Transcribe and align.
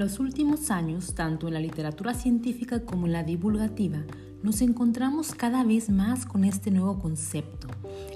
los 0.00 0.18
últimos 0.18 0.70
años, 0.70 1.14
tanto 1.14 1.46
en 1.46 1.54
la 1.54 1.60
literatura 1.60 2.14
científica 2.14 2.86
como 2.86 3.04
en 3.04 3.12
la 3.12 3.22
divulgativa, 3.22 3.98
nos 4.42 4.62
encontramos 4.62 5.34
cada 5.34 5.62
vez 5.62 5.90
más 5.90 6.24
con 6.24 6.44
este 6.44 6.70
nuevo 6.70 6.98
concepto, 6.98 7.68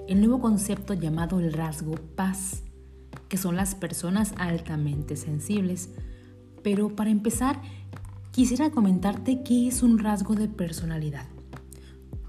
el 0.08 0.20
nuevo 0.20 0.40
concepto 0.40 0.94
llamado 0.94 1.40
el 1.40 1.52
rasgo 1.52 1.96
paz, 2.16 2.62
que 3.28 3.36
son 3.36 3.56
las 3.56 3.74
personas 3.74 4.32
altamente 4.38 5.14
sensibles. 5.16 5.90
Pero 6.62 6.96
para 6.96 7.10
empezar, 7.10 7.60
quisiera 8.30 8.70
comentarte 8.70 9.42
qué 9.42 9.68
es 9.68 9.82
un 9.82 9.98
rasgo 9.98 10.34
de 10.34 10.48
personalidad. 10.48 11.26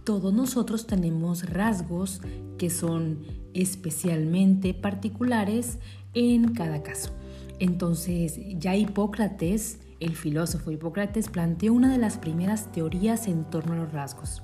Todos 0.03 0.33
nosotros 0.33 0.85
tenemos 0.85 1.49
rasgos 1.49 2.19
que 2.57 2.69
son 2.69 3.19
especialmente 3.53 4.73
particulares 4.73 5.79
en 6.13 6.53
cada 6.53 6.83
caso. 6.83 7.13
Entonces, 7.59 8.39
ya 8.59 8.75
Hipócrates, 8.75 9.79
el 9.99 10.15
filósofo 10.15 10.71
Hipócrates, 10.71 11.29
planteó 11.29 11.73
una 11.73 11.91
de 11.91 11.97
las 11.97 12.17
primeras 12.17 12.71
teorías 12.71 13.27
en 13.27 13.45
torno 13.45 13.73
a 13.73 13.77
los 13.77 13.93
rasgos, 13.93 14.43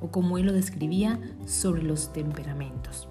o 0.00 0.10
como 0.10 0.38
él 0.38 0.46
lo 0.46 0.52
describía, 0.52 1.18
sobre 1.44 1.82
los 1.82 2.12
temperamentos. 2.12 3.08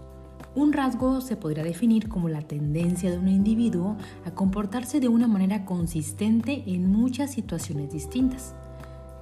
Un 0.53 0.73
rasgo 0.73 1.21
se 1.21 1.37
podría 1.37 1.63
definir 1.63 2.09
como 2.09 2.27
la 2.27 2.41
tendencia 2.41 3.09
de 3.09 3.17
un 3.17 3.29
individuo 3.29 3.97
a 4.25 4.31
comportarse 4.31 4.99
de 4.99 5.07
una 5.07 5.27
manera 5.27 5.65
consistente 5.65 6.63
en 6.67 6.91
muchas 6.91 7.31
situaciones 7.31 7.91
distintas. 7.91 8.53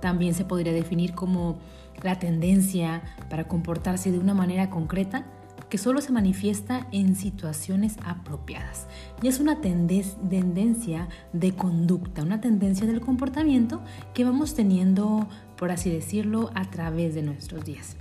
También 0.02 0.34
se 0.34 0.46
podría 0.46 0.74
definir 0.74 1.14
como 1.14 1.60
la 2.02 2.18
tendencia 2.18 3.04
para 3.30 3.48
comportarse 3.48 4.12
de 4.12 4.18
una 4.18 4.34
manera 4.34 4.70
concreta 4.70 5.26
que 5.70 5.78
solo 5.78 6.02
se 6.02 6.12
manifiesta 6.12 6.88
en 6.92 7.16
situaciones 7.16 7.98
apropiadas. 8.04 8.88
Y 9.22 9.28
es 9.28 9.40
una 9.40 9.62
tendencia 9.62 11.08
de 11.34 11.54
conducta, 11.54 12.24
una 12.24 12.42
tendencia 12.42 12.88
del 12.88 13.02
comportamiento 13.02 13.82
que 14.14 14.26
vamos 14.26 14.56
teniendo, 14.56 15.28
por 15.58 15.72
así 15.72 15.90
decirlo, 15.90 16.50
a 16.56 16.70
través 16.70 17.16
de 17.16 17.22
nuestros 17.22 17.66
días. 17.66 17.96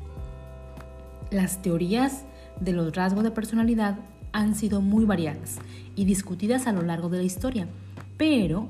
Las 1.30 1.60
teorías 1.60 2.24
de 2.60 2.72
los 2.72 2.94
rasgos 2.94 3.22
de 3.22 3.30
personalidad 3.30 3.98
han 4.32 4.54
sido 4.54 4.80
muy 4.80 5.04
variadas 5.04 5.58
y 5.94 6.04
discutidas 6.04 6.66
a 6.66 6.72
lo 6.72 6.82
largo 6.82 7.08
de 7.08 7.18
la 7.18 7.24
historia, 7.24 7.68
pero 8.16 8.68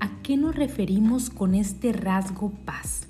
¿a 0.00 0.22
qué 0.22 0.36
nos 0.36 0.54
referimos 0.54 1.30
con 1.30 1.54
este 1.54 1.92
rasgo 1.92 2.50
paz? 2.64 3.08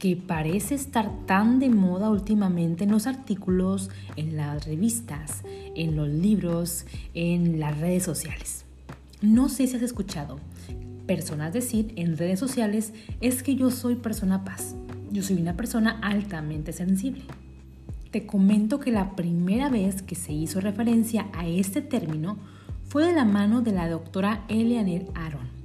Que 0.00 0.16
parece 0.16 0.74
estar 0.74 1.10
tan 1.26 1.60
de 1.60 1.68
moda 1.68 2.08
últimamente 2.08 2.84
en 2.84 2.90
los 2.90 3.06
artículos, 3.06 3.90
en 4.16 4.34
las 4.34 4.64
revistas, 4.66 5.42
en 5.76 5.94
los 5.94 6.08
libros, 6.08 6.86
en 7.12 7.60
las 7.60 7.78
redes 7.78 8.02
sociales. 8.02 8.64
No 9.20 9.50
sé 9.50 9.66
si 9.66 9.76
has 9.76 9.82
escuchado 9.82 10.40
personas 11.06 11.52
decir 11.52 11.92
en 11.96 12.16
redes 12.16 12.40
sociales 12.40 12.94
es 13.20 13.42
que 13.42 13.56
yo 13.56 13.70
soy 13.70 13.96
persona 13.96 14.42
paz, 14.42 14.74
yo 15.12 15.22
soy 15.22 15.36
una 15.36 15.54
persona 15.54 16.00
altamente 16.00 16.72
sensible. 16.72 17.24
Te 18.10 18.24
comento 18.24 18.80
que 18.80 18.92
la 18.92 19.14
primera 19.14 19.68
vez 19.68 20.00
que 20.00 20.14
se 20.14 20.32
hizo 20.32 20.62
referencia 20.62 21.26
a 21.34 21.46
este 21.46 21.82
término 21.82 22.38
fue 22.88 23.04
de 23.04 23.12
la 23.12 23.26
mano 23.26 23.60
de 23.60 23.72
la 23.72 23.86
doctora 23.90 24.46
Eleanor 24.48 25.12
Aaron 25.14 25.59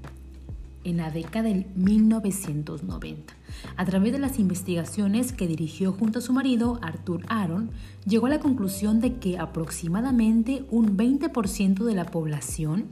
en 0.86 0.98
la 0.98 1.12
década 1.12 1.50
del 1.50 1.66
1990. 1.76 3.34
A 3.76 3.86
través 3.86 4.14
de 4.14 4.20
las 4.20 4.40
investigaciones 4.40 5.34
que 5.34 5.48
dirigió 5.48 5.92
junto 5.92 6.20
a 6.20 6.22
su 6.22 6.32
marido, 6.32 6.80
Arthur 6.82 7.26
Aaron, 7.28 7.72
llegó 8.06 8.28
a 8.28 8.30
la 8.30 8.40
conclusión 8.40 9.02
de 9.02 9.16
que 9.16 9.38
aproximadamente 9.38 10.64
un 10.70 10.96
20% 10.96 11.84
de 11.84 11.96
la 11.96 12.06
población 12.06 12.86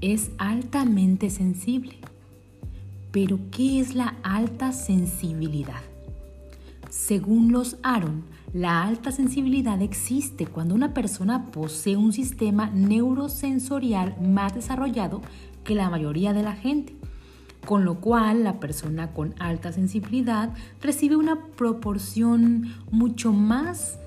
es 0.00 0.30
altamente 0.38 1.30
sensible. 1.30 1.96
Pero, 3.10 3.38
¿qué 3.50 3.80
es 3.80 3.94
la 3.94 4.16
alta 4.22 4.72
sensibilidad? 4.72 5.80
Según 6.90 7.52
los 7.52 7.76
Aaron, 7.82 8.24
la 8.52 8.84
alta 8.84 9.10
sensibilidad 9.10 9.80
existe 9.82 10.46
cuando 10.46 10.74
una 10.74 10.94
persona 10.94 11.46
posee 11.46 11.96
un 11.96 12.12
sistema 12.12 12.70
neurosensorial 12.70 14.16
más 14.20 14.54
desarrollado 14.54 15.22
que 15.64 15.74
la 15.74 15.90
mayoría 15.90 16.32
de 16.32 16.42
la 16.42 16.52
gente 16.52 16.94
con 17.64 17.84
lo 17.84 18.00
cual 18.00 18.44
la 18.44 18.60
persona 18.60 19.12
con 19.12 19.34
alta 19.38 19.72
sensibilidad 19.72 20.50
recibe 20.82 21.16
una 21.16 21.36
proporción 21.56 22.74
mucho 22.90 23.32
más 23.32 23.98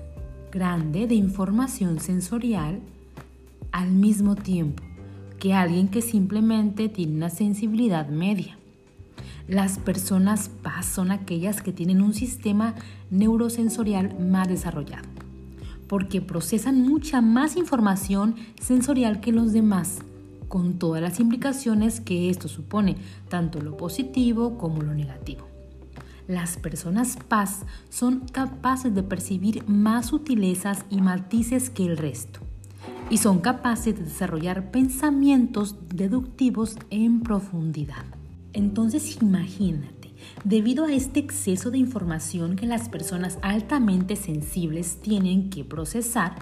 grande 0.52 1.06
de 1.06 1.14
información 1.14 2.00
sensorial 2.00 2.80
al 3.72 3.90
mismo 3.90 4.34
tiempo 4.34 4.82
que 5.38 5.54
alguien 5.54 5.88
que 5.88 6.02
simplemente 6.02 6.88
tiene 6.88 7.14
una 7.14 7.30
sensibilidad 7.30 8.08
media. 8.08 8.56
Las 9.46 9.78
personas 9.78 10.50
paz 10.62 10.86
son 10.86 11.10
aquellas 11.10 11.62
que 11.62 11.72
tienen 11.72 12.02
un 12.02 12.12
sistema 12.12 12.74
neurosensorial 13.10 14.18
más 14.18 14.48
desarrollado, 14.48 15.08
porque 15.86 16.20
procesan 16.20 16.82
mucha 16.82 17.20
más 17.20 17.56
información 17.56 18.34
sensorial 18.60 19.20
que 19.20 19.32
los 19.32 19.52
demás 19.52 20.00
con 20.48 20.78
todas 20.78 21.02
las 21.02 21.20
implicaciones 21.20 22.00
que 22.00 22.30
esto 22.30 22.48
supone, 22.48 22.96
tanto 23.28 23.60
lo 23.60 23.76
positivo 23.76 24.58
como 24.58 24.82
lo 24.82 24.94
negativo. 24.94 25.46
Las 26.26 26.58
personas 26.58 27.16
paz 27.28 27.64
son 27.88 28.20
capaces 28.20 28.94
de 28.94 29.02
percibir 29.02 29.66
más 29.66 30.06
sutilezas 30.06 30.84
y 30.90 31.00
matices 31.00 31.70
que 31.70 31.86
el 31.86 31.96
resto 31.96 32.40
y 33.10 33.16
son 33.16 33.38
capaces 33.38 33.96
de 33.96 34.04
desarrollar 34.04 34.70
pensamientos 34.70 35.76
deductivos 35.88 36.76
en 36.90 37.20
profundidad. 37.20 38.04
Entonces 38.52 39.18
imagínate, 39.22 40.12
debido 40.44 40.84
a 40.84 40.92
este 40.92 41.20
exceso 41.20 41.70
de 41.70 41.78
información 41.78 42.56
que 42.56 42.66
las 42.66 42.90
personas 42.90 43.38
altamente 43.40 44.16
sensibles 44.16 45.00
tienen 45.00 45.48
que 45.48 45.64
procesar, 45.64 46.34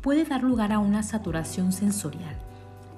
puede 0.00 0.24
dar 0.24 0.42
lugar 0.42 0.72
a 0.72 0.80
una 0.80 1.02
saturación 1.02 1.72
sensorial 1.72 2.47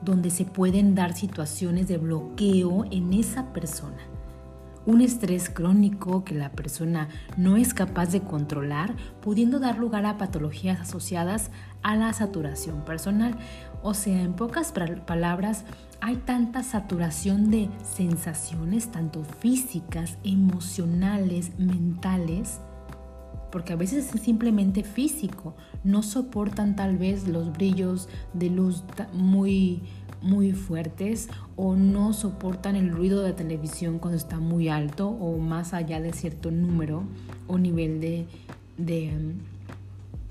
donde 0.02 0.30
se 0.30 0.44
pueden 0.44 0.94
dar 0.94 1.14
situaciones 1.14 1.88
de 1.88 1.98
bloqueo 1.98 2.84
en 2.90 3.12
esa 3.12 3.52
persona. 3.52 3.98
Un 4.86 5.02
estrés 5.02 5.50
crónico 5.50 6.24
que 6.24 6.34
la 6.34 6.52
persona 6.52 7.08
no 7.36 7.56
es 7.56 7.74
capaz 7.74 8.06
de 8.06 8.22
controlar, 8.22 8.96
pudiendo 9.20 9.58
dar 9.58 9.78
lugar 9.78 10.06
a 10.06 10.16
patologías 10.16 10.80
asociadas 10.80 11.50
a 11.82 11.96
la 11.96 12.12
saturación 12.14 12.84
personal. 12.84 13.36
O 13.82 13.92
sea, 13.92 14.22
en 14.22 14.32
pocas 14.32 14.72
palabras, 15.06 15.64
hay 16.00 16.16
tanta 16.16 16.62
saturación 16.62 17.50
de 17.50 17.68
sensaciones, 17.82 18.90
tanto 18.90 19.22
físicas, 19.22 20.16
emocionales, 20.24 21.52
mentales, 21.58 22.60
porque 23.50 23.72
a 23.72 23.76
veces 23.76 24.14
es 24.14 24.20
simplemente 24.20 24.84
físico, 24.84 25.54
no 25.84 26.02
soportan 26.02 26.76
tal 26.76 26.96
vez 26.96 27.26
los 27.28 27.52
brillos 27.52 28.08
de 28.32 28.50
luz 28.50 28.84
muy 29.12 29.82
muy 30.22 30.52
fuertes 30.52 31.28
o 31.56 31.76
no 31.76 32.12
soportan 32.12 32.76
el 32.76 32.90
ruido 32.90 33.22
de 33.22 33.32
televisión 33.32 33.98
cuando 33.98 34.18
está 34.18 34.38
muy 34.38 34.68
alto 34.68 35.08
o 35.08 35.38
más 35.38 35.72
allá 35.72 36.00
de 36.00 36.12
cierto 36.12 36.50
número 36.50 37.04
o 37.46 37.58
nivel 37.58 38.00
de, 38.00 38.26
de, 38.76 39.12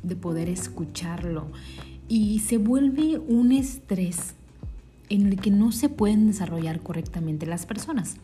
de 0.04 0.16
poder 0.16 0.50
escucharlo. 0.50 1.48
Y 2.08 2.40
se 2.40 2.58
vuelve 2.58 3.20
un 3.20 3.52
estrés 3.52 4.36
en 5.10 5.28
el 5.28 5.38
que 5.38 5.52
no 5.52 5.72
se 5.72 5.90
pueden 5.90 6.28
desarrollar 6.28 6.82
correctamente 6.82 7.46
las 7.46 7.66
personas. 7.66 8.18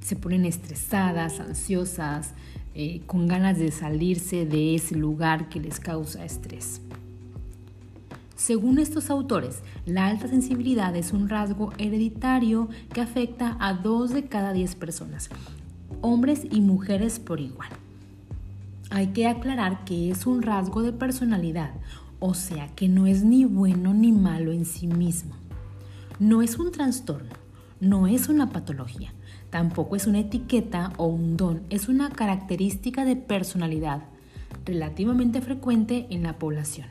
Se 0.00 0.16
ponen 0.16 0.44
estresadas, 0.44 1.40
ansiosas, 1.40 2.34
eh, 2.74 3.02
con 3.06 3.26
ganas 3.26 3.58
de 3.58 3.70
salirse 3.70 4.46
de 4.46 4.74
ese 4.74 4.96
lugar 4.96 5.48
que 5.48 5.60
les 5.60 5.78
causa 5.78 6.24
estrés. 6.24 6.80
Según 8.36 8.78
estos 8.78 9.08
autores, 9.10 9.62
la 9.86 10.06
alta 10.08 10.26
sensibilidad 10.26 10.96
es 10.96 11.12
un 11.12 11.28
rasgo 11.28 11.72
hereditario 11.78 12.68
que 12.92 13.00
afecta 13.00 13.56
a 13.60 13.74
dos 13.74 14.10
de 14.10 14.24
cada 14.24 14.52
diez 14.52 14.74
personas, 14.74 15.30
hombres 16.00 16.46
y 16.50 16.60
mujeres 16.60 17.20
por 17.20 17.40
igual. 17.40 17.68
Hay 18.90 19.08
que 19.08 19.28
aclarar 19.28 19.84
que 19.84 20.10
es 20.10 20.26
un 20.26 20.42
rasgo 20.42 20.82
de 20.82 20.92
personalidad, 20.92 21.70
o 22.18 22.34
sea 22.34 22.66
que 22.74 22.88
no 22.88 23.06
es 23.06 23.22
ni 23.22 23.44
bueno 23.44 23.94
ni 23.94 24.12
malo 24.12 24.50
en 24.50 24.64
sí 24.64 24.86
mismo. 24.86 25.34
No 26.18 26.42
es 26.42 26.58
un 26.58 26.72
trastorno, 26.72 27.30
no 27.80 28.06
es 28.06 28.28
una 28.28 28.50
patología, 28.50 29.12
Tampoco 29.52 29.96
es 29.96 30.06
una 30.06 30.20
etiqueta 30.20 30.94
o 30.96 31.04
un 31.04 31.36
don, 31.36 31.60
es 31.68 31.90
una 31.90 32.08
característica 32.08 33.04
de 33.04 33.16
personalidad 33.16 34.04
relativamente 34.64 35.42
frecuente 35.42 36.06
en 36.08 36.22
la 36.22 36.38
población 36.38 36.86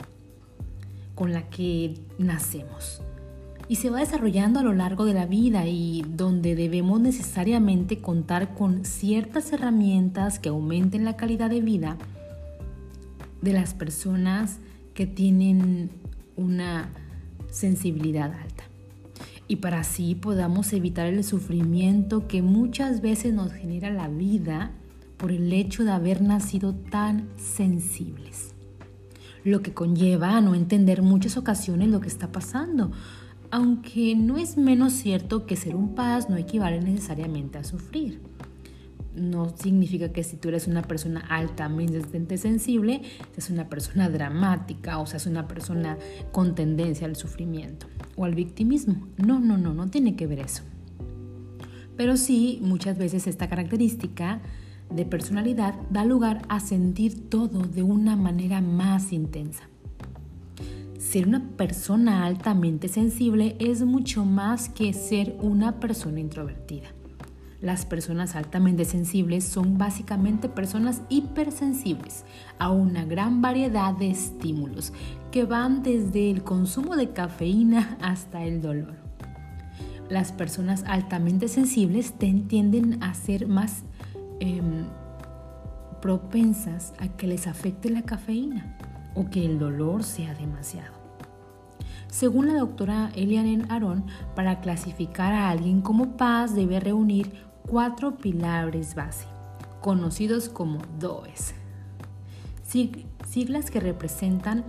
con 1.15 1.33
la 1.33 1.49
que 1.49 1.95
nacemos 2.19 3.01
y 3.67 3.77
se 3.77 3.89
va 3.89 4.01
desarrollando 4.01 4.59
a 4.59 4.63
lo 4.63 4.73
largo 4.73 5.05
de 5.05 5.15
la 5.15 5.25
vida 5.25 5.65
y 5.65 6.05
donde 6.07 6.53
debemos 6.53 7.01
necesariamente 7.01 7.97
contar 7.97 8.53
con 8.53 8.85
ciertas 8.85 9.51
herramientas 9.53 10.37
que 10.37 10.49
aumenten 10.49 11.03
la 11.03 11.17
calidad 11.17 11.49
de 11.49 11.61
vida 11.61 11.97
de 13.41 13.53
las 13.53 13.73
personas 13.73 14.59
que 14.93 15.07
tienen 15.07 15.89
una 16.37 16.89
sensibilidad 17.49 18.31
alta. 18.31 18.70
Y 19.47 19.57
para 19.57 19.81
así 19.81 20.15
podamos 20.15 20.71
evitar 20.73 21.07
el 21.07 21.23
sufrimiento 21.23 22.27
que 22.27 22.41
muchas 22.41 23.01
veces 23.01 23.33
nos 23.33 23.51
genera 23.51 23.89
la 23.89 24.07
vida 24.07 24.71
por 25.17 25.31
el 25.31 25.51
hecho 25.53 25.83
de 25.83 25.91
haber 25.91 26.21
nacido 26.21 26.73
tan 26.73 27.29
sensibles. 27.37 28.53
Lo 29.43 29.61
que 29.61 29.73
conlleva 29.73 30.37
a 30.37 30.41
no 30.41 30.55
entender 30.55 31.01
muchas 31.01 31.37
ocasiones 31.37 31.89
lo 31.89 31.99
que 31.99 32.07
está 32.07 32.31
pasando, 32.31 32.91
aunque 33.49 34.15
no 34.15 34.37
es 34.37 34.57
menos 34.57 34.93
cierto 34.93 35.45
que 35.45 35.55
ser 35.55 35.75
un 35.75 35.95
paz 35.95 36.29
no 36.29 36.37
equivale 36.37 36.79
necesariamente 36.79 37.57
a 37.57 37.63
sufrir 37.63 38.30
no 39.15 39.55
significa 39.57 40.11
que 40.11 40.23
si 40.23 40.37
tú 40.37 40.49
eres 40.49 40.67
una 40.67 40.81
persona 40.83 41.21
altamente 41.29 42.37
sensible, 42.37 43.01
seas 43.33 43.49
una 43.49 43.69
persona 43.69 44.09
dramática 44.09 44.99
o 44.99 45.05
seas 45.05 45.25
una 45.25 45.47
persona 45.47 45.97
con 46.31 46.55
tendencia 46.55 47.07
al 47.07 47.15
sufrimiento 47.15 47.87
o 48.15 48.25
al 48.25 48.35
victimismo. 48.35 49.07
No, 49.17 49.39
no, 49.39 49.57
no, 49.57 49.73
no 49.73 49.89
tiene 49.89 50.15
que 50.15 50.27
ver 50.27 50.39
eso. 50.39 50.63
Pero 51.97 52.17
sí, 52.17 52.59
muchas 52.61 52.97
veces 52.97 53.27
esta 53.27 53.47
característica 53.47 54.41
de 54.89 55.05
personalidad 55.05 55.75
da 55.89 56.05
lugar 56.05 56.41
a 56.49 56.59
sentir 56.59 57.29
todo 57.29 57.59
de 57.59 57.83
una 57.83 58.15
manera 58.15 58.61
más 58.61 59.13
intensa. 59.13 59.63
Ser 60.97 61.27
una 61.27 61.49
persona 61.57 62.25
altamente 62.25 62.87
sensible 62.87 63.55
es 63.59 63.83
mucho 63.83 64.23
más 64.23 64.69
que 64.69 64.93
ser 64.93 65.35
una 65.41 65.79
persona 65.79 66.19
introvertida. 66.19 66.87
Las 67.61 67.85
personas 67.85 68.35
altamente 68.35 68.85
sensibles 68.85 69.43
son 69.43 69.77
básicamente 69.77 70.49
personas 70.49 71.03
hipersensibles 71.09 72.25
a 72.57 72.71
una 72.71 73.05
gran 73.05 73.43
variedad 73.43 73.93
de 73.93 74.09
estímulos 74.09 74.93
que 75.31 75.45
van 75.45 75.83
desde 75.83 76.31
el 76.31 76.43
consumo 76.43 76.95
de 76.95 77.11
cafeína 77.11 77.97
hasta 78.01 78.43
el 78.43 78.63
dolor. 78.63 78.95
Las 80.09 80.31
personas 80.31 80.83
altamente 80.87 81.47
sensibles 81.47 82.13
tienden 82.17 83.01
a 83.03 83.13
ser 83.13 83.47
más 83.47 83.83
em, 84.39 84.85
propensas 86.01 86.93
a 86.99 87.09
que 87.09 87.27
les 87.27 87.45
afecte 87.45 87.91
la 87.91 88.01
cafeína 88.01 88.75
o 89.13 89.29
que 89.29 89.45
el 89.45 89.59
dolor 89.59 90.03
sea 90.03 90.33
demasiado. 90.33 90.99
Según 92.07 92.47
la 92.47 92.55
doctora 92.55 93.11
Eliane 93.15 93.63
Aron, 93.69 94.03
para 94.35 94.59
clasificar 94.59 95.31
a 95.31 95.49
alguien 95.49 95.81
como 95.81 96.17
paz 96.17 96.55
debe 96.55 96.79
reunir 96.81 97.50
cuatro 97.67 98.17
pilares 98.17 98.95
base, 98.95 99.25
conocidos 99.81 100.49
como 100.49 100.79
DOES, 100.99 101.53
siglas 103.27 103.71
que 103.71 103.79
representan 103.79 104.63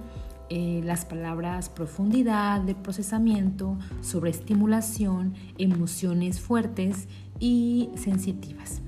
eh, 0.51 0.83
las 0.85 1.05
palabras 1.05 1.69
profundidad 1.71 2.61
de 2.61 2.75
procesamiento, 2.75 3.79
sobreestimulación, 4.03 5.35
emociones 5.57 6.41
fuertes 6.41 7.09
y 7.41 7.89
sensitivas. 7.97 8.83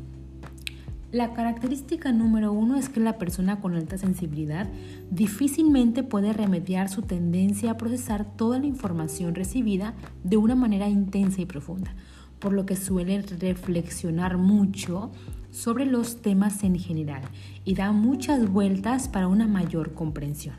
La 1.10 1.32
característica 1.32 2.10
número 2.12 2.52
uno 2.52 2.76
es 2.76 2.88
que 2.88 2.98
la 2.98 3.18
persona 3.18 3.60
con 3.60 3.76
alta 3.76 3.96
sensibilidad 3.96 4.68
difícilmente 5.10 6.02
puede 6.02 6.32
remediar 6.32 6.88
su 6.88 7.02
tendencia 7.02 7.70
a 7.70 7.76
procesar 7.76 8.24
toda 8.36 8.58
la 8.58 8.66
información 8.66 9.34
recibida 9.34 9.94
de 10.24 10.36
una 10.36 10.56
manera 10.56 10.88
intensa 10.88 11.40
y 11.40 11.46
profunda 11.46 11.94
por 12.38 12.52
lo 12.52 12.66
que 12.66 12.76
suele 12.76 13.22
reflexionar 13.22 14.36
mucho 14.36 15.10
sobre 15.50 15.86
los 15.86 16.20
temas 16.20 16.64
en 16.64 16.78
general 16.78 17.22
y 17.64 17.74
da 17.74 17.92
muchas 17.92 18.50
vueltas 18.50 19.08
para 19.08 19.28
una 19.28 19.46
mayor 19.46 19.94
comprensión. 19.94 20.56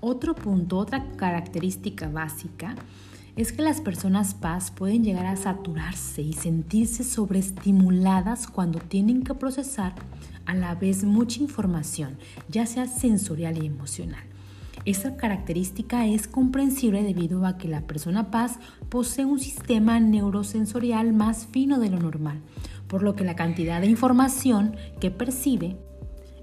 Otro 0.00 0.34
punto, 0.34 0.78
otra 0.78 1.04
característica 1.16 2.08
básica 2.08 2.76
es 3.36 3.52
que 3.52 3.62
las 3.62 3.80
personas 3.80 4.34
paz 4.34 4.70
pueden 4.70 5.02
llegar 5.02 5.26
a 5.26 5.36
saturarse 5.36 6.22
y 6.22 6.32
sentirse 6.32 7.04
sobreestimuladas 7.04 8.46
cuando 8.46 8.80
tienen 8.80 9.22
que 9.22 9.34
procesar 9.34 9.94
a 10.44 10.54
la 10.54 10.74
vez 10.74 11.04
mucha 11.04 11.40
información, 11.40 12.16
ya 12.48 12.66
sea 12.66 12.86
sensorial 12.86 13.62
y 13.62 13.66
emocional. 13.66 14.27
Esta 14.88 15.18
característica 15.18 16.06
es 16.06 16.26
comprensible 16.26 17.02
debido 17.02 17.44
a 17.44 17.58
que 17.58 17.68
la 17.68 17.82
persona 17.82 18.30
paz 18.30 18.58
posee 18.88 19.26
un 19.26 19.38
sistema 19.38 20.00
neurosensorial 20.00 21.12
más 21.12 21.46
fino 21.46 21.78
de 21.78 21.90
lo 21.90 21.98
normal, 21.98 22.40
por 22.86 23.02
lo 23.02 23.14
que 23.14 23.22
la 23.22 23.36
cantidad 23.36 23.82
de 23.82 23.86
información 23.86 24.76
que 24.98 25.10
percibe 25.10 25.76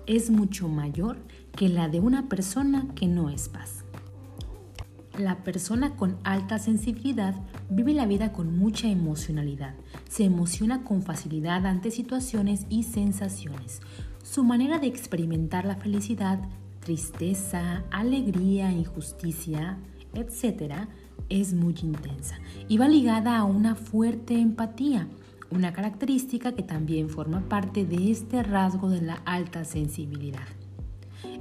es 0.05 0.29
mucho 0.29 0.67
mayor 0.67 1.17
que 1.57 1.69
la 1.69 1.89
de 1.89 1.99
una 1.99 2.29
persona 2.29 2.85
que 2.93 3.07
no 3.07 3.31
es 3.31 3.49
paz. 3.49 3.83
La 5.17 5.43
persona 5.43 5.95
con 5.95 6.17
alta 6.23 6.59
sensibilidad 6.59 7.33
vive 7.71 7.95
la 7.95 8.05
vida 8.05 8.31
con 8.31 8.55
mucha 8.55 8.87
emocionalidad. 8.87 9.73
Se 10.07 10.23
emociona 10.23 10.83
con 10.83 11.01
facilidad 11.01 11.65
ante 11.65 11.89
situaciones 11.89 12.67
y 12.69 12.83
sensaciones. 12.83 13.81
Su 14.21 14.43
manera 14.43 14.77
de 14.77 14.85
experimentar 14.85 15.65
la 15.65 15.77
felicidad 15.77 16.47
tristeza, 16.85 17.83
alegría, 17.89 18.71
injusticia, 18.71 19.77
etc., 20.13 20.87
es 21.27 21.53
muy 21.53 21.75
intensa 21.81 22.37
y 22.67 22.77
va 22.77 22.87
ligada 22.87 23.37
a 23.37 23.43
una 23.43 23.73
fuerte 23.73 24.39
empatía, 24.39 25.07
una 25.49 25.73
característica 25.73 26.53
que 26.53 26.61
también 26.61 27.09
forma 27.09 27.41
parte 27.49 27.85
de 27.85 28.11
este 28.11 28.43
rasgo 28.43 28.89
de 28.89 29.01
la 29.01 29.15
alta 29.25 29.65
sensibilidad. 29.65 30.47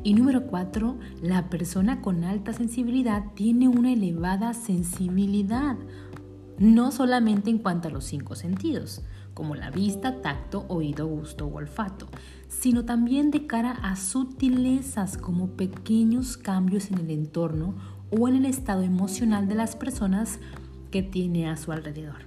Y 0.02 0.14
número 0.14 0.46
cuatro, 0.46 0.98
la 1.22 1.50
persona 1.50 2.00
con 2.00 2.24
alta 2.24 2.54
sensibilidad 2.54 3.24
tiene 3.34 3.68
una 3.68 3.92
elevada 3.92 4.54
sensibilidad, 4.54 5.76
no 6.58 6.90
solamente 6.90 7.50
en 7.50 7.58
cuanto 7.58 7.88
a 7.88 7.90
los 7.90 8.04
cinco 8.04 8.34
sentidos, 8.34 9.02
como 9.34 9.54
la 9.54 9.70
vista, 9.70 10.22
tacto, 10.22 10.64
oído, 10.68 11.06
gusto 11.06 11.46
o 11.46 11.56
olfato, 11.56 12.08
sino 12.48 12.84
también 12.84 13.30
de 13.30 13.46
cara 13.46 13.72
a 13.72 13.96
sutilezas 13.96 15.18
como 15.18 15.48
pequeños 15.48 16.36
cambios 16.36 16.90
en 16.90 16.98
el 16.98 17.10
entorno 17.10 17.74
o 18.10 18.28
en 18.28 18.36
el 18.36 18.46
estado 18.46 18.82
emocional 18.82 19.48
de 19.48 19.56
las 19.56 19.76
personas 19.76 20.38
que 20.90 21.02
tiene 21.02 21.48
a 21.48 21.56
su 21.56 21.72
alrededor. 21.72 22.18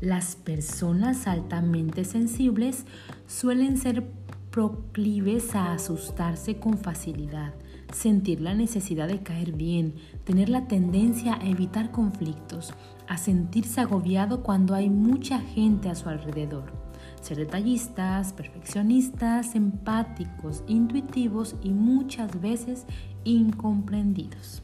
Las 0.00 0.36
personas 0.36 1.26
altamente 1.26 2.04
sensibles 2.04 2.86
suelen 3.26 3.76
ser 3.76 4.10
proclives 4.50 5.54
a 5.54 5.72
asustarse 5.72 6.58
con 6.58 6.78
facilidad, 6.78 7.52
sentir 7.92 8.40
la 8.40 8.54
necesidad 8.54 9.08
de 9.08 9.22
caer 9.22 9.52
bien, 9.52 9.94
tener 10.24 10.48
la 10.48 10.66
tendencia 10.66 11.34
a 11.34 11.48
evitar 11.48 11.90
conflictos, 11.90 12.72
a 13.08 13.16
sentirse 13.16 13.80
agobiado 13.80 14.42
cuando 14.42 14.74
hay 14.74 14.90
mucha 14.90 15.40
gente 15.40 15.88
a 15.88 15.94
su 15.94 16.08
alrededor, 16.08 16.72
ser 17.20 17.38
detallistas, 17.38 18.32
perfeccionistas, 18.32 19.54
empáticos, 19.54 20.62
intuitivos 20.66 21.56
y 21.62 21.70
muchas 21.70 22.40
veces 22.40 22.86
incomprendidos. 23.24 24.62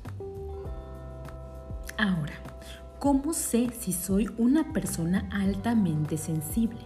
Ahora, 1.99 2.35
¿cómo 2.99 3.33
sé 3.33 3.71
si 3.78 3.92
soy 3.92 4.28
una 4.38 4.73
persona 4.73 5.28
altamente 5.33 6.16
sensible? 6.16 6.80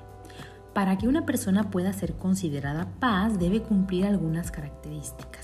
Para 0.73 0.97
que 0.97 1.09
una 1.09 1.27
persona 1.27 1.71
pueda 1.71 1.93
ser 1.93 2.15
considerada 2.15 2.89
paz 3.01 3.39
debe 3.39 3.61
cumplir 3.61 4.07
algunas 4.07 4.53
características. 4.53 5.40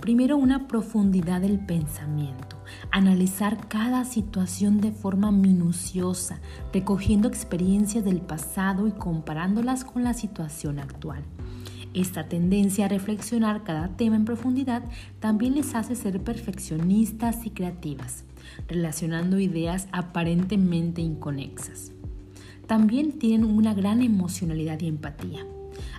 Primero, 0.00 0.38
una 0.38 0.66
profundidad 0.66 1.42
del 1.42 1.58
pensamiento. 1.58 2.56
Analizar 2.90 3.68
cada 3.68 4.06
situación 4.06 4.80
de 4.80 4.92
forma 4.92 5.30
minuciosa, 5.30 6.40
recogiendo 6.72 7.28
experiencias 7.28 8.02
del 8.02 8.22
pasado 8.22 8.86
y 8.86 8.92
comparándolas 8.92 9.84
con 9.84 10.02
la 10.02 10.14
situación 10.14 10.78
actual. 10.78 11.22
Esta 11.92 12.28
tendencia 12.28 12.86
a 12.86 12.88
reflexionar 12.88 13.62
cada 13.62 13.88
tema 13.88 14.16
en 14.16 14.24
profundidad 14.24 14.84
también 15.18 15.54
les 15.54 15.74
hace 15.74 15.94
ser 15.94 16.22
perfeccionistas 16.22 17.44
y 17.44 17.50
creativas, 17.50 18.24
relacionando 18.68 19.38
ideas 19.38 19.86
aparentemente 19.92 21.02
inconexas. 21.02 21.92
También 22.66 23.18
tienen 23.18 23.50
una 23.50 23.74
gran 23.74 24.00
emocionalidad 24.00 24.80
y 24.80 24.88
empatía 24.88 25.44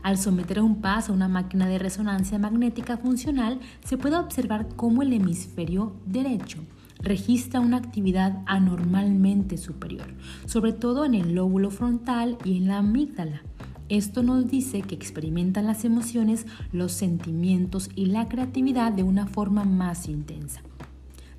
al 0.04 0.18
someter 0.18 0.60
a 0.60 0.64
un 0.64 0.82
paz 0.82 1.10
a 1.10 1.14
una 1.14 1.28
máquina 1.28 1.68
de 1.68 1.80
resonancia 1.80 2.40
magnética 2.40 2.98
funcional, 2.98 3.60
se 3.84 3.98
puede 3.98 4.18
observar 4.18 4.68
cómo 4.76 5.02
el 5.02 5.14
hemisferio 5.14 5.94
derecho 6.06 6.60
registra 7.00 7.60
una 7.60 7.78
actividad 7.78 8.44
anormalmente 8.46 9.58
superior, 9.58 10.08
sobre 10.46 10.74
todo 10.74 11.06
en 11.06 11.16
el 11.16 11.34
lóbulo 11.34 11.72
frontal 11.72 12.38
y 12.44 12.58
en 12.58 12.68
la 12.68 12.78
amígdala. 12.78 13.42
Esto 13.90 14.24
nos 14.24 14.48
dice 14.48 14.82
que 14.82 14.96
experimentan 14.96 15.68
las 15.68 15.84
emociones, 15.84 16.46
los 16.72 16.94
sentimientos 16.94 17.90
y 17.96 18.06
la 18.06 18.30
creatividad 18.30 18.94
de 18.94 19.04
una 19.04 19.28
forma 19.28 19.66
más 19.66 20.08
intensa. 20.08 20.62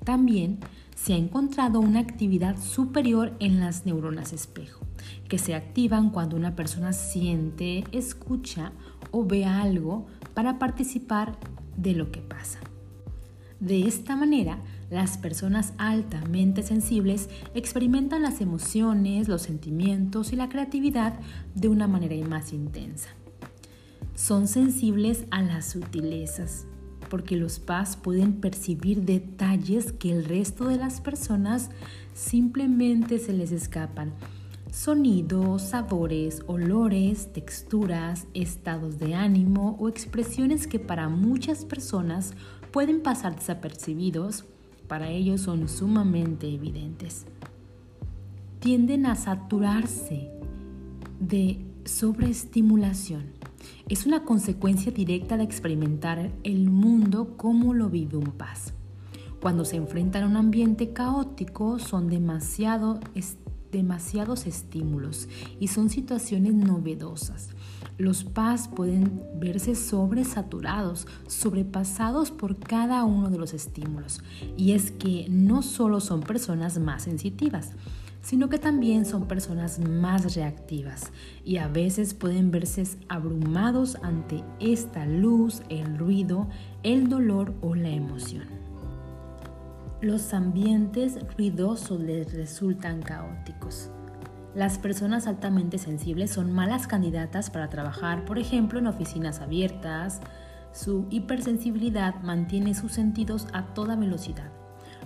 También 0.03 0.59
se 0.95 1.13
ha 1.13 1.17
encontrado 1.17 1.79
una 1.79 1.99
actividad 1.99 2.57
superior 2.61 3.33
en 3.39 3.59
las 3.59 3.85
neuronas 3.85 4.33
espejo 4.33 4.85
que 5.27 5.37
se 5.37 5.55
activan 5.55 6.09
cuando 6.09 6.35
una 6.35 6.55
persona 6.55 6.93
siente, 6.93 7.83
escucha 7.91 8.71
o 9.11 9.25
ve 9.25 9.45
algo 9.45 10.07
para 10.33 10.59
participar 10.59 11.37
de 11.77 11.93
lo 11.93 12.11
que 12.11 12.21
pasa. 12.21 12.59
De 13.59 13.87
esta 13.87 14.15
manera, 14.15 14.57
las 14.89 15.17
personas 15.17 15.73
altamente 15.77 16.63
sensibles 16.63 17.29
experimentan 17.55 18.21
las 18.21 18.41
emociones, 18.41 19.27
los 19.27 19.43
sentimientos 19.43 20.33
y 20.33 20.35
la 20.35 20.49
creatividad 20.49 21.13
de 21.55 21.69
una 21.69 21.87
manera 21.87 22.15
más 22.27 22.51
intensa. 22.51 23.09
Son 24.15 24.47
sensibles 24.47 25.25
a 25.31 25.41
las 25.41 25.71
sutilezas, 25.71 26.65
porque 27.09 27.37
los 27.37 27.59
paz 27.59 27.95
pueden 27.95 28.33
percibir 28.33 29.03
detalles 29.03 29.93
que 29.93 30.11
el 30.11 30.25
resto 30.25 30.67
de 30.67 30.77
las 30.77 30.99
personas 30.99 31.69
simplemente 32.13 33.17
se 33.17 33.33
les 33.33 33.51
escapan. 33.51 34.13
Sonidos, 34.73 35.61
sabores, 35.61 36.41
olores, 36.47 37.31
texturas, 37.31 38.25
estados 38.33 38.97
de 38.97 39.13
ánimo 39.13 39.77
o 39.79 39.87
expresiones 39.87 40.65
que 40.65 40.79
para 40.79 41.09
muchas 41.09 41.63
personas 41.63 42.33
pueden 42.71 43.03
pasar 43.03 43.35
desapercibidos, 43.35 44.45
para 44.87 45.11
ellos 45.11 45.41
son 45.41 45.69
sumamente 45.69 46.51
evidentes. 46.51 47.27
Tienden 48.57 49.05
a 49.05 49.13
saturarse 49.13 50.31
de 51.19 51.63
sobreestimulación. 51.85 53.25
Es 53.89 54.07
una 54.07 54.25
consecuencia 54.25 54.91
directa 54.91 55.37
de 55.37 55.43
experimentar 55.43 56.31
el 56.43 56.71
mundo 56.71 57.37
como 57.37 57.75
lo 57.75 57.91
vive 57.91 58.17
un 58.17 58.31
paz. 58.31 58.73
Cuando 59.39 59.65
se 59.65 59.75
enfrentan 59.75 60.23
a 60.23 60.27
un 60.27 60.35
ambiente 60.35 60.93
caótico 60.93 61.77
son 61.77 62.07
demasiado, 62.07 62.99
demasiados 63.73 64.47
estímulos 64.47 65.27
y 65.59 65.67
son 65.67 65.89
situaciones 65.89 66.53
novedosas. 66.53 67.49
Los 67.97 68.23
PAS 68.23 68.69
pueden 68.69 69.21
verse 69.35 69.75
sobresaturados, 69.75 71.07
sobrepasados 71.27 72.31
por 72.31 72.57
cada 72.57 73.03
uno 73.03 73.29
de 73.29 73.37
los 73.37 73.53
estímulos. 73.53 74.21
Y 74.55 74.71
es 74.71 74.91
que 74.91 75.27
no 75.29 75.61
solo 75.61 75.99
son 75.99 76.21
personas 76.21 76.79
más 76.79 77.03
sensitivas, 77.03 77.71
sino 78.21 78.47
que 78.47 78.57
también 78.57 79.05
son 79.05 79.27
personas 79.27 79.79
más 79.79 80.35
reactivas 80.35 81.11
y 81.43 81.57
a 81.57 81.67
veces 81.67 82.13
pueden 82.13 82.51
verse 82.51 82.83
abrumados 83.09 83.97
ante 84.01 84.43
esta 84.61 85.05
luz, 85.05 85.61
el 85.69 85.97
ruido, 85.97 86.47
el 86.83 87.09
dolor 87.09 87.53
o 87.61 87.75
la 87.75 87.89
emoción. 87.89 88.62
Los 90.03 90.33
ambientes 90.33 91.17
ruidosos 91.37 91.97
les 91.97 92.33
resultan 92.33 93.01
caóticos. 93.01 93.89
Las 94.53 94.77
personas 94.77 95.27
altamente 95.27 95.77
sensibles 95.77 96.29
son 96.29 96.51
malas 96.51 96.87
candidatas 96.87 97.49
para 97.49 97.69
trabajar, 97.69 98.25
por 98.25 98.37
ejemplo, 98.37 98.79
en 98.79 98.87
oficinas 98.87 99.39
abiertas. 99.39 100.19
Su 100.73 101.05
hipersensibilidad 101.09 102.21
mantiene 102.21 102.75
sus 102.75 102.91
sentidos 102.91 103.47
a 103.53 103.73
toda 103.73 103.95
velocidad. 103.95 104.51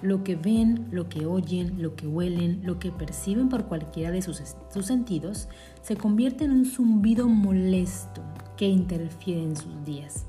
Lo 0.01 0.23
que 0.23 0.35
ven, 0.35 0.87
lo 0.89 1.09
que 1.09 1.27
oyen, 1.27 1.79
lo 1.79 1.95
que 1.95 2.07
huelen, 2.07 2.61
lo 2.63 2.79
que 2.79 2.91
perciben 2.91 3.49
por 3.49 3.65
cualquiera 3.65 4.09
de 4.09 4.23
sus, 4.23 4.41
sus 4.73 4.85
sentidos 4.87 5.47
se 5.83 5.95
convierte 5.95 6.45
en 6.45 6.53
un 6.53 6.65
zumbido 6.65 7.27
molesto 7.27 8.23
que 8.57 8.67
interfiere 8.67 9.43
en 9.43 9.57
sus 9.57 9.85
días. 9.85 10.25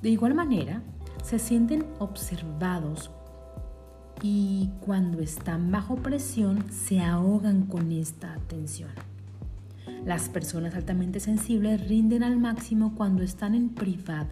De 0.00 0.10
igual 0.10 0.34
manera, 0.34 0.80
se 1.24 1.40
sienten 1.40 1.84
observados 1.98 3.10
y 4.22 4.70
cuando 4.80 5.20
están 5.20 5.70
bajo 5.70 5.96
presión 5.96 6.64
se 6.70 7.00
ahogan 7.00 7.62
con 7.62 7.92
esta 7.92 8.32
atención. 8.34 8.90
Las 10.04 10.28
personas 10.28 10.74
altamente 10.74 11.20
sensibles 11.20 11.86
rinden 11.88 12.22
al 12.22 12.38
máximo 12.38 12.94
cuando 12.94 13.22
están 13.22 13.54
en 13.54 13.70
privado. 13.70 14.30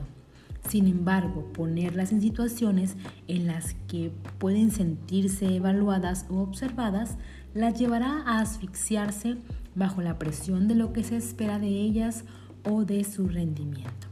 Sin 0.69 0.87
embargo, 0.89 1.53
ponerlas 1.53 2.13
en 2.13 2.21
situaciones 2.21 2.97
en 3.29 3.47
las 3.47 3.75
que 3.87 4.11
pueden 4.39 4.71
sentirse 4.71 5.55
evaluadas 5.55 6.27
o 6.29 6.39
observadas 6.39 7.17
las 7.55 7.79
llevará 7.79 8.23
a 8.27 8.41
asfixiarse 8.41 9.37
bajo 9.75 10.03
la 10.03 10.19
presión 10.19 10.67
de 10.67 10.75
lo 10.75 10.93
que 10.93 11.05
se 11.05 11.17
espera 11.17 11.59
de 11.59 11.69
ellas 11.69 12.25
o 12.65 12.85
de 12.85 13.05
su 13.05 13.29
rendimiento 13.29 14.06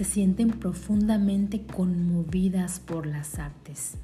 se 0.00 0.04
sienten 0.04 0.48
profundamente 0.48 1.66
conmovidas 1.66 2.80
por 2.80 3.04
las 3.04 3.38
artes, 3.38 3.98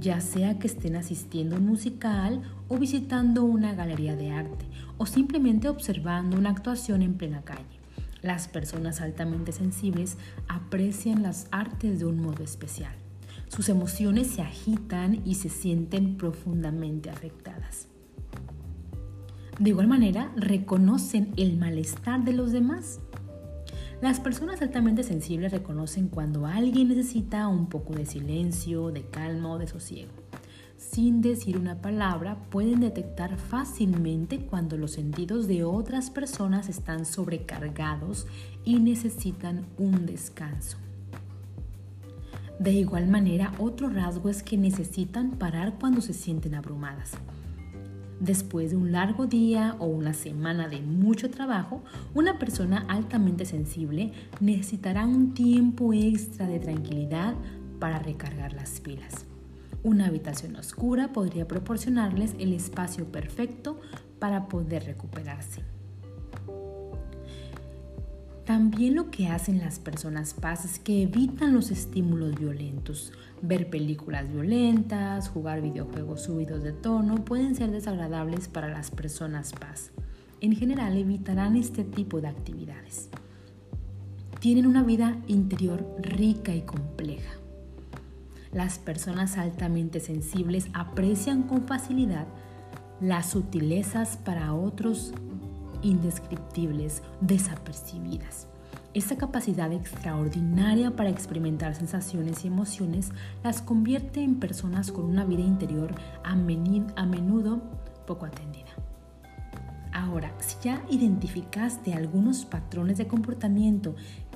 ya 0.00 0.18
sea 0.22 0.58
que 0.58 0.66
estén 0.66 0.96
asistiendo 0.96 1.56
a 1.56 1.58
un 1.58 1.66
musical 1.66 2.40
o 2.68 2.78
visitando 2.78 3.44
una 3.44 3.74
galería 3.74 4.16
de 4.16 4.30
arte 4.30 4.64
o 4.96 5.04
simplemente 5.04 5.68
observando 5.68 6.38
una 6.38 6.48
actuación 6.48 7.02
en 7.02 7.18
plena 7.18 7.42
calle. 7.42 7.80
Las 8.22 8.48
personas 8.48 9.02
altamente 9.02 9.52
sensibles 9.52 10.16
aprecian 10.48 11.22
las 11.22 11.48
artes 11.50 11.98
de 11.98 12.06
un 12.06 12.22
modo 12.22 12.42
especial. 12.42 12.94
Sus 13.48 13.68
emociones 13.68 14.28
se 14.28 14.40
agitan 14.40 15.20
y 15.26 15.34
se 15.34 15.50
sienten 15.50 16.16
profundamente 16.16 17.10
afectadas. 17.10 17.88
De 19.58 19.68
igual 19.68 19.86
manera, 19.86 20.32
reconocen 20.34 21.34
el 21.36 21.58
malestar 21.58 22.24
de 22.24 22.32
los 22.32 22.52
demás 22.52 23.00
las 24.04 24.20
personas 24.20 24.60
altamente 24.60 25.02
sensibles 25.02 25.50
reconocen 25.50 26.08
cuando 26.08 26.44
alguien 26.44 26.88
necesita 26.88 27.48
un 27.48 27.70
poco 27.70 27.94
de 27.94 28.04
silencio, 28.04 28.90
de 28.90 29.06
calma 29.06 29.52
o 29.52 29.58
de 29.58 29.66
sosiego. 29.66 30.12
Sin 30.76 31.22
decir 31.22 31.56
una 31.56 31.80
palabra, 31.80 32.36
pueden 32.50 32.80
detectar 32.80 33.38
fácilmente 33.38 34.40
cuando 34.40 34.76
los 34.76 34.90
sentidos 34.90 35.48
de 35.48 35.64
otras 35.64 36.10
personas 36.10 36.68
están 36.68 37.06
sobrecargados 37.06 38.26
y 38.62 38.78
necesitan 38.78 39.64
un 39.78 40.04
descanso. 40.04 40.76
De 42.58 42.72
igual 42.72 43.08
manera, 43.08 43.52
otro 43.58 43.88
rasgo 43.88 44.28
es 44.28 44.42
que 44.42 44.58
necesitan 44.58 45.30
parar 45.30 45.78
cuando 45.80 46.02
se 46.02 46.12
sienten 46.12 46.54
abrumadas. 46.54 47.12
Después 48.20 48.70
de 48.70 48.76
un 48.76 48.92
largo 48.92 49.26
día 49.26 49.76
o 49.78 49.86
una 49.86 50.14
semana 50.14 50.68
de 50.68 50.80
mucho 50.80 51.30
trabajo, 51.30 51.82
una 52.14 52.38
persona 52.38 52.84
altamente 52.88 53.44
sensible 53.44 54.12
necesitará 54.40 55.04
un 55.06 55.34
tiempo 55.34 55.92
extra 55.92 56.46
de 56.46 56.60
tranquilidad 56.60 57.34
para 57.80 57.98
recargar 57.98 58.52
las 58.52 58.80
pilas. 58.80 59.26
Una 59.82 60.06
habitación 60.06 60.56
oscura 60.56 61.12
podría 61.12 61.46
proporcionarles 61.46 62.34
el 62.38 62.54
espacio 62.54 63.04
perfecto 63.12 63.80
para 64.18 64.48
poder 64.48 64.84
recuperarse. 64.84 65.73
También 68.54 68.94
lo 68.94 69.10
que 69.10 69.26
hacen 69.26 69.58
las 69.58 69.80
personas 69.80 70.32
paz 70.32 70.64
es 70.64 70.78
que 70.78 71.02
evitan 71.02 71.52
los 71.52 71.72
estímulos 71.72 72.36
violentos. 72.38 73.12
Ver 73.42 73.68
películas 73.68 74.32
violentas, 74.32 75.28
jugar 75.28 75.60
videojuegos 75.60 76.22
subidos 76.22 76.62
de 76.62 76.72
tono 76.72 77.24
pueden 77.24 77.56
ser 77.56 77.72
desagradables 77.72 78.46
para 78.46 78.68
las 78.68 78.92
personas 78.92 79.50
paz. 79.50 79.90
En 80.40 80.54
general 80.54 80.96
evitarán 80.96 81.56
este 81.56 81.82
tipo 81.82 82.20
de 82.20 82.28
actividades. 82.28 83.08
Tienen 84.38 84.68
una 84.68 84.84
vida 84.84 85.18
interior 85.26 85.84
rica 85.98 86.54
y 86.54 86.62
compleja. 86.62 87.32
Las 88.52 88.78
personas 88.78 89.36
altamente 89.36 89.98
sensibles 89.98 90.68
aprecian 90.74 91.42
con 91.42 91.66
facilidad 91.66 92.28
las 93.00 93.30
sutilezas 93.30 94.16
para 94.16 94.54
otros 94.54 95.12
indescriptibles, 95.84 97.02
desapercibidas. 97.20 98.48
Esta 98.94 99.16
capacidad 99.16 99.72
extraordinaria 99.72 100.94
para 100.94 101.10
experimentar 101.10 101.74
sensaciones 101.74 102.44
y 102.44 102.48
emociones 102.48 103.10
las 103.42 103.60
convierte 103.60 104.22
en 104.22 104.40
personas 104.40 104.92
con 104.92 105.04
una 105.04 105.24
vida 105.24 105.42
interior 105.42 105.94
a 106.22 106.34
menudo 106.34 107.60
poco 108.06 108.26
atendida. 108.26 108.70
Ahora, 109.92 110.32
si 110.40 110.56
ya 110.62 110.84
identificaste 110.90 111.94
algunos 111.94 112.44
patrones 112.44 112.98
de 112.98 113.06
comportamiento 113.06 113.94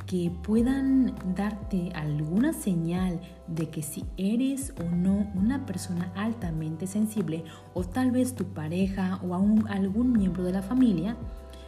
que 0.08 0.32
puedan 0.42 1.14
darte 1.36 1.92
alguna 1.94 2.54
señal 2.54 3.20
de 3.46 3.68
que 3.68 3.82
si 3.82 4.06
eres 4.16 4.72
o 4.80 4.84
no 4.84 5.30
una 5.34 5.66
persona 5.66 6.10
altamente 6.16 6.86
sensible 6.86 7.44
o 7.74 7.84
tal 7.84 8.10
vez 8.10 8.34
tu 8.34 8.46
pareja 8.46 9.20
o 9.22 9.34
algún 9.34 10.12
miembro 10.12 10.44
de 10.44 10.52
la 10.52 10.62
familia, 10.62 11.14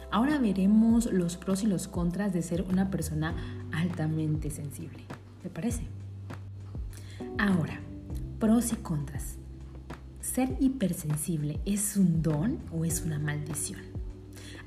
ahora 0.09 0.39
veremos 0.39 1.05
los 1.13 1.37
pros 1.37 1.61
y 1.61 1.67
los 1.67 1.87
contras 1.87 2.33
de 2.33 2.41
ser 2.41 2.63
una 2.63 2.89
persona 2.89 3.35
altamente 3.71 4.49
sensible. 4.49 5.03
¿Te 5.43 5.51
parece? 5.51 5.83
Ahora, 7.37 7.79
pros 8.39 8.73
y 8.73 8.77
contras. 8.77 9.35
¿Ser 10.19 10.57
hipersensible 10.59 11.59
es 11.65 11.95
un 11.95 12.23
don 12.23 12.57
o 12.71 12.85
es 12.85 13.03
una 13.03 13.19
maldición? 13.19 14.00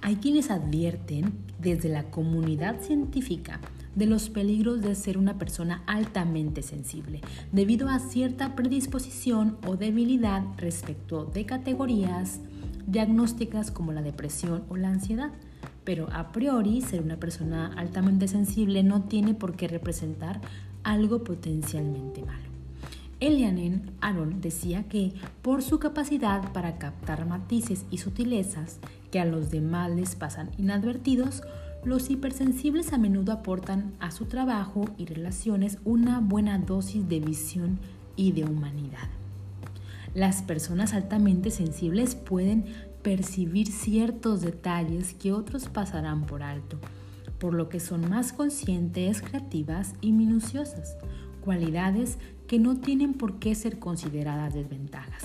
Hay 0.01 0.17
quienes 0.17 0.51
advierten 0.51 1.33
desde 1.61 1.89
la 1.89 2.05
comunidad 2.11 2.81
científica 2.81 3.61
de 3.95 4.07
los 4.07 4.29
peligros 4.29 4.83
de 4.83 4.95
ser 4.95 5.19
una 5.19 5.39
persona 5.39 5.83
altamente 5.87 6.63
sensible, 6.63 7.21
debido 7.53 7.89
a 7.89 7.99
cierta 7.99 8.55
predisposición 8.57 9.57
o 9.67 9.77
debilidad 9.77 10.43
respecto 10.57 11.25
de 11.25 11.47
categorías 11.47 12.41
diagnósticas 12.87 13.71
como 13.71 13.93
la 13.93 14.03
depresión 14.03 14.65
o 14.69 14.77
la 14.77 14.89
ansiedad. 14.89 15.31
Pero 15.85 16.09
a 16.13 16.33
priori, 16.33 16.81
ser 16.81 17.03
una 17.03 17.19
persona 17.19 17.73
altamente 17.77 18.27
sensible 18.27 18.83
no 18.83 19.03
tiene 19.03 19.35
por 19.35 19.55
qué 19.55 19.69
representar 19.69 20.41
algo 20.83 21.25
potencialmente 21.25 22.23
malo. 22.23 22.45
Elianen 23.21 23.91
Aron 24.01 24.41
decía 24.41 24.85
que 24.85 25.13
por 25.41 25.63
su 25.63 25.79
capacidad 25.79 26.53
para 26.53 26.79
captar 26.79 27.27
matices 27.27 27.87
y 27.91 27.99
sutilezas 27.99 28.81
que 29.15 29.21
a 29.21 29.25
los 29.25 29.53
demás 29.53 29.93
les 29.93 30.17
pasan 30.17 30.51
inadvertidos, 30.59 31.45
los 31.85 32.11
hipersensibles 32.11 32.93
a 32.93 32.99
menudo 32.99 33.31
aportan 33.31 33.93
a 34.01 34.11
su 34.11 34.25
trabajo 34.25 34.87
y 34.99 35.05
relaciones 35.05 35.79
una 35.85 36.19
buena 36.19 36.59
dosis 36.59 37.09
de 37.09 37.21
visión 37.21 37.79
y 38.17 38.33
de 38.33 38.43
humanidad. 38.43 39.09
Las 40.17 40.43
personas 40.43 40.95
altamente 40.95 41.53
sensibles 41.53 42.17
pueden 42.17 42.65
percibir 43.03 43.69
ciertos 43.69 44.41
detalles 44.41 45.15
que 45.15 45.31
otros 45.31 45.69
pasarán 45.69 46.27
por 46.27 46.43
alto, 46.43 46.81
por 47.39 47.55
lo 47.55 47.69
que 47.69 47.79
son 47.79 48.11
más 48.11 48.33
conscientes, 48.33 49.23
creativas 49.23 49.95
y 50.01 50.11
minuciosas, 50.11 50.97
cualidades 51.41 52.19
que 52.49 52.59
no 52.59 52.79
tienen 52.79 53.15
por 53.15 53.39
qué 53.39 53.55
ser 53.55 53.79
consideradas 53.79 54.55
desventajas, 54.55 55.23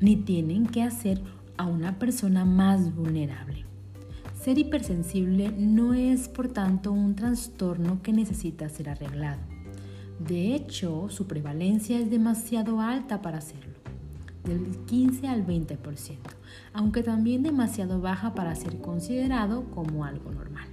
ni 0.00 0.16
tienen 0.16 0.64
que 0.64 0.82
hacer 0.82 1.20
a 1.56 1.66
una 1.66 1.98
persona 1.98 2.44
más 2.44 2.94
vulnerable. 2.94 3.64
Ser 4.40 4.58
hipersensible 4.58 5.50
no 5.50 5.94
es, 5.94 6.28
por 6.28 6.48
tanto, 6.48 6.92
un 6.92 7.14
trastorno 7.14 8.00
que 8.02 8.12
necesita 8.12 8.68
ser 8.68 8.90
arreglado. 8.90 9.40
De 10.18 10.54
hecho, 10.54 11.08
su 11.08 11.26
prevalencia 11.26 11.98
es 11.98 12.10
demasiado 12.10 12.80
alta 12.80 13.22
para 13.22 13.38
hacerlo, 13.38 13.74
del 14.44 14.78
15 14.86 15.28
al 15.28 15.46
20%, 15.46 15.78
aunque 16.72 17.02
también 17.02 17.42
demasiado 17.42 18.00
baja 18.00 18.34
para 18.34 18.54
ser 18.54 18.80
considerado 18.80 19.64
como 19.70 20.04
algo 20.04 20.30
normal. 20.30 20.68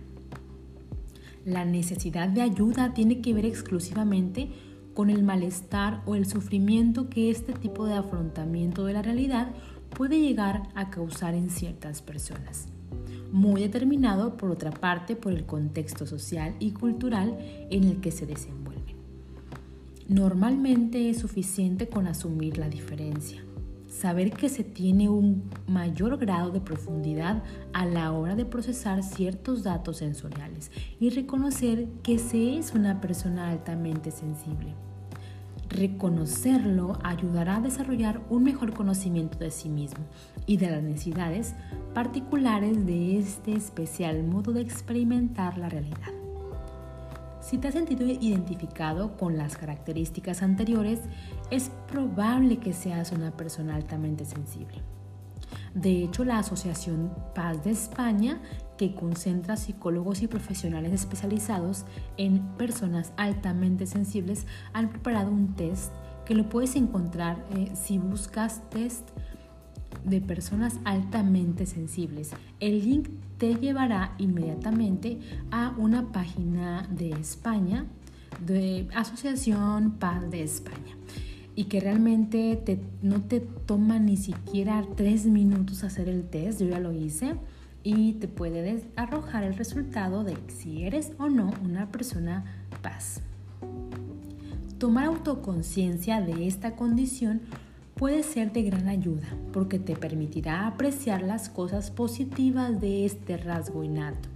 La 1.46 1.66
necesidad 1.66 2.30
de 2.30 2.42
ayuda 2.42 2.94
tiene 2.94 3.20
que 3.20 3.34
ver 3.34 3.46
exclusivamente 3.46 4.50
con 4.94 5.10
el 5.10 5.24
malestar 5.24 6.02
o 6.06 6.16
el 6.16 6.26
sufrimiento 6.26 7.10
que 7.10 7.30
este 7.30 7.54
tipo 7.54 7.86
de 7.86 7.96
afrontamiento 7.96 8.86
de 8.86 8.94
la 8.94 9.02
realidad 9.02 9.50
puede 9.96 10.20
llegar 10.20 10.64
a 10.76 10.90
causar 10.90 11.34
en 11.34 11.50
ciertas 11.50 12.02
personas. 12.02 12.68
Muy 13.32 13.62
determinado, 13.62 14.38
por 14.38 14.52
otra 14.52 14.72
parte, 14.72 15.16
por 15.16 15.34
el 15.34 15.46
contexto 15.46 16.06
social 16.06 16.56
y 16.60 16.72
cultural 16.72 17.38
en 17.70 17.84
el 17.86 18.02
que 18.02 18.12
se 18.12 18.26
desenvuelven. 18.26 18.96
Normalmente 20.08 21.10
es 21.10 21.20
suficiente 21.20 21.88
con 21.88 22.08
asumir 22.08 22.58
la 22.58 22.70
diferencia 22.70 23.44
saber 23.94 24.32
que 24.32 24.50
se 24.50 24.64
tiene 24.64 25.08
un 25.08 25.44
mayor 25.68 26.18
grado 26.18 26.50
de 26.52 26.60
profundidad 26.60 27.44
a 27.74 27.86
la 27.86 28.12
hora 28.12 28.36
de 28.36 28.44
procesar 28.44 29.04
ciertos 29.04 29.64
datos 29.64 29.98
sensoriales 29.98 30.72
y 31.00 31.10
reconocer 31.10 31.88
que 32.02 32.18
se 32.18 32.58
es 32.58 32.74
una 32.74 33.00
persona 33.00 33.50
altamente 33.50 34.12
sensible. 34.12 34.74
Reconocerlo 35.74 37.00
ayudará 37.04 37.56
a 37.56 37.62
desarrollar 37.62 38.22
un 38.30 38.44
mejor 38.44 38.74
conocimiento 38.74 39.40
de 39.40 39.50
sí 39.50 39.70
mismo 39.70 40.06
y 40.46 40.58
de 40.58 40.70
las 40.70 40.84
necesidades 40.84 41.56
particulares 41.96 42.86
de 42.86 43.18
este 43.18 43.56
especial 43.56 44.24
modo 44.24 44.54
de 44.54 44.62
experimentar 44.62 45.58
la 45.58 45.70
realidad. 45.70 46.12
Si 47.42 47.58
te 47.58 47.70
has 47.70 47.74
sentido 47.74 48.06
identificado 48.06 49.18
con 49.18 49.36
las 49.36 49.58
características 49.58 50.44
anteriores, 50.44 51.00
es 51.50 51.72
probable 51.92 52.58
que 52.58 52.72
seas 52.72 53.12
una 53.12 53.32
persona 53.32 53.76
altamente 53.76 54.26
sensible. 54.26 54.78
De 55.74 56.04
hecho, 56.04 56.24
la 56.24 56.38
Asociación 56.38 57.12
Paz 57.34 57.64
de 57.64 57.72
España, 57.72 58.40
que 58.84 58.96
concentra 58.96 59.56
psicólogos 59.56 60.22
y 60.24 60.28
profesionales 60.28 60.92
especializados 60.92 61.86
en 62.18 62.42
personas 62.58 63.14
altamente 63.16 63.86
sensibles, 63.86 64.46
han 64.74 64.90
preparado 64.90 65.32
un 65.32 65.56
test 65.56 65.94
que 66.26 66.36
lo 66.36 66.50
puedes 66.50 66.76
encontrar 66.76 67.46
eh, 67.56 67.72
si 67.76 67.98
buscas 67.98 68.62
test 68.70 69.08
de 70.04 70.20
personas 70.20 70.80
altamente 70.84 71.66
sensibles. 71.66 72.32
El 72.60 72.84
link 72.84 73.08
te 73.38 73.56
llevará 73.56 74.16
inmediatamente 74.18 75.18
a 75.50 75.74
una 75.78 76.12
página 76.12 76.86
de 76.92 77.12
España, 77.12 77.86
de 78.46 78.90
Asociación 78.94 79.92
Paz 79.92 80.30
de 80.30 80.44
España, 80.44 80.98
y 81.56 81.66
que 81.66 81.80
realmente 81.80 82.62
no 83.02 83.22
te 83.22 83.40
toma 83.40 83.98
ni 84.00 84.18
siquiera 84.18 84.86
tres 84.98 85.26
minutos 85.26 85.86
hacer 85.86 86.10
el 86.10 86.28
test, 86.28 86.60
yo 86.60 86.68
ya 86.68 86.80
lo 86.82 86.92
hice, 86.92 87.36
y 87.84 88.14
te 88.14 88.28
puede 88.28 88.84
arrojar 88.96 89.44
el 89.44 89.56
resultado 89.56 90.24
de 90.24 90.38
si 90.48 90.84
eres 90.84 91.12
o 91.20 91.28
no 91.28 91.52
una 91.64 91.92
persona 91.92 92.46
paz. 92.82 93.22
Tomar 94.78 95.06
autoconciencia 95.06 96.22
de 96.22 96.48
esta 96.48 96.76
condición 96.76 97.42
puede 97.96 98.24
ser 98.24 98.54
de 98.54 98.64
gran 98.64 98.88
ayuda 98.88 99.28
porque 99.52 99.80
te 99.80 99.96
permitirá 99.96 100.66
apreciar 100.68 101.22
las 101.22 101.50
cosas 101.50 101.92
positivas 101.92 102.80
de 102.82 103.06
este 103.06 103.38
rasgo 103.38 103.84
innato 103.84 104.30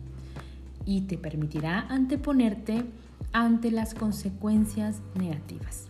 y 0.85 1.01
te 1.01 1.17
permitirá 1.17 1.81
anteponerte 1.89 2.85
ante 3.33 3.71
las 3.71 3.93
consecuencias 3.93 5.01
negativas. 5.15 5.87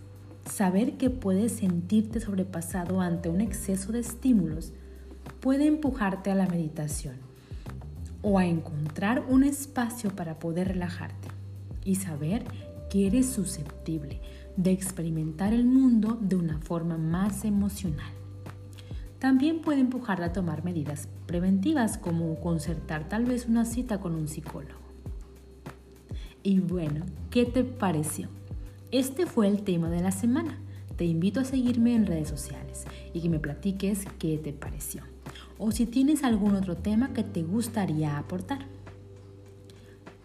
Saber 0.49 0.93
que 0.93 1.09
puedes 1.09 1.51
sentirte 1.51 2.19
sobrepasado 2.19 3.01
ante 3.01 3.29
un 3.29 3.41
exceso 3.41 3.91
de 3.91 3.99
estímulos 3.99 4.73
puede 5.39 5.67
empujarte 5.67 6.31
a 6.31 6.35
la 6.35 6.47
meditación 6.47 7.26
o 8.21 8.39
a 8.39 8.45
encontrar 8.45 9.23
un 9.27 9.43
espacio 9.43 10.15
para 10.15 10.39
poder 10.39 10.69
relajarte 10.69 11.27
y 11.83 11.95
saber 11.95 12.43
que 12.89 13.07
eres 13.07 13.27
susceptible 13.27 14.21
de 14.55 14.71
experimentar 14.71 15.53
el 15.53 15.65
mundo 15.65 16.17
de 16.19 16.35
una 16.35 16.59
forma 16.59 16.97
más 16.97 17.45
emocional. 17.45 18.11
También 19.19 19.61
puede 19.61 19.79
empujarla 19.81 20.27
a 20.27 20.33
tomar 20.33 20.63
medidas 20.63 21.07
preventivas 21.25 21.97
como 21.97 22.39
concertar 22.39 23.09
tal 23.09 23.25
vez 23.25 23.47
una 23.47 23.65
cita 23.65 23.99
con 23.99 24.15
un 24.15 24.27
psicólogo. 24.27 24.79
Y 26.43 26.59
bueno, 26.59 27.05
¿qué 27.29 27.45
te 27.45 27.63
pareció? 27.63 28.29
Este 28.91 29.25
fue 29.25 29.47
el 29.47 29.63
tema 29.63 29.89
de 29.89 30.01
la 30.01 30.11
semana. 30.11 30.59
Te 30.95 31.05
invito 31.05 31.39
a 31.39 31.45
seguirme 31.45 31.95
en 31.95 32.05
redes 32.05 32.29
sociales 32.29 32.85
y 33.13 33.21
que 33.21 33.29
me 33.29 33.39
platiques 33.39 34.05
qué 34.17 34.37
te 34.37 34.53
pareció. 34.53 35.03
O 35.57 35.71
si 35.71 35.85
tienes 35.85 36.23
algún 36.23 36.55
otro 36.55 36.77
tema 36.77 37.13
que 37.13 37.23
te 37.23 37.43
gustaría 37.43 38.17
aportar. 38.17 38.65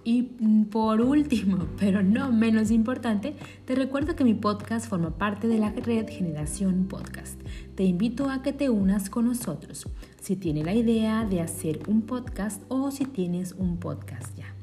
Y 0.04 0.22
por 0.70 1.00
último, 1.00 1.66
pero 1.78 2.02
no 2.02 2.32
menos 2.32 2.70
importante, 2.70 3.36
te 3.64 3.74
recuerdo 3.74 4.16
que 4.16 4.24
mi 4.24 4.34
podcast 4.34 4.88
forma 4.88 5.16
parte 5.16 5.46
de 5.46 5.58
la 5.58 5.70
red 5.70 6.08
Generación 6.08 6.86
Podcast. 6.88 7.40
Te 7.76 7.84
invito 7.84 8.28
a 8.28 8.42
que 8.42 8.52
te 8.52 8.68
unas 8.68 9.10
con 9.10 9.26
nosotros 9.26 9.86
si 10.20 10.36
tienes 10.36 10.64
la 10.64 10.74
idea 10.74 11.24
de 11.24 11.40
hacer 11.40 11.80
un 11.88 12.02
podcast 12.02 12.62
o 12.68 12.90
si 12.90 13.04
tienes 13.04 13.52
un 13.52 13.78
podcast 13.78 14.36
ya. 14.36 14.54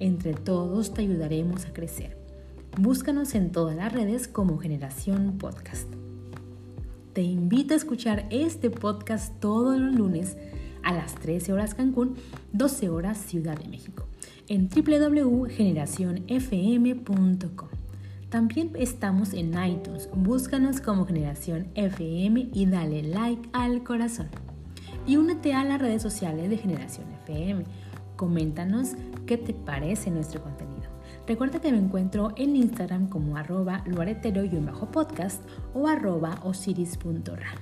Entre 0.00 0.34
todos 0.34 0.92
te 0.92 1.02
ayudaremos 1.02 1.66
a 1.66 1.72
crecer. 1.72 2.18
Búscanos 2.78 3.34
en 3.36 3.52
todas 3.52 3.76
las 3.76 3.92
redes 3.92 4.26
como 4.26 4.58
Generación 4.58 5.38
Podcast. 5.38 6.03
Te 7.14 7.22
invito 7.22 7.74
a 7.74 7.76
escuchar 7.76 8.26
este 8.30 8.70
podcast 8.70 9.38
todos 9.38 9.78
los 9.78 9.94
lunes 9.94 10.36
a 10.82 10.92
las 10.92 11.14
13 11.14 11.52
horas 11.52 11.76
Cancún, 11.76 12.16
12 12.52 12.88
horas 12.88 13.18
Ciudad 13.18 13.56
de 13.56 13.68
México 13.68 14.08
en 14.48 14.68
www.generacionfm.com. 14.68 17.68
También 18.30 18.72
estamos 18.74 19.32
en 19.32 19.54
iTunes. 19.64 20.10
Búscanos 20.12 20.80
como 20.80 21.06
Generación 21.06 21.68
FM 21.76 22.48
y 22.52 22.66
dale 22.66 23.04
like 23.04 23.48
al 23.52 23.84
corazón. 23.84 24.26
Y 25.06 25.16
únete 25.16 25.54
a 25.54 25.62
las 25.62 25.80
redes 25.80 26.02
sociales 26.02 26.50
de 26.50 26.56
Generación 26.56 27.06
FM. 27.24 27.62
Coméntanos 28.16 28.94
qué 29.24 29.38
te 29.38 29.54
parece 29.54 30.10
nuestro 30.10 30.42
contenido. 30.42 30.73
Recuerda 31.26 31.60
que 31.60 31.72
me 31.72 31.78
encuentro 31.78 32.32
en 32.36 32.54
Instagram 32.54 33.08
como 33.08 33.36
arroba 33.36 33.82
luaretero-podcast 33.86 35.42
o 35.72 35.88
arroba 35.88 36.38
osiris.ra. 36.42 37.54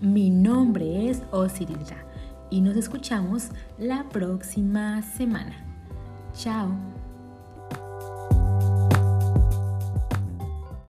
Mi 0.00 0.30
nombre 0.30 1.08
es 1.08 1.22
Osiris 1.30 1.90
Ra 1.90 2.04
y 2.50 2.60
nos 2.60 2.76
escuchamos 2.76 3.50
la 3.78 4.08
próxima 4.08 5.02
semana. 5.02 5.54
Chao. 6.34 7.01